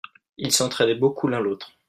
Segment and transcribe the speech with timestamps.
[0.39, 1.73] Ils s'entraidaient beaucoup l'un l'autre.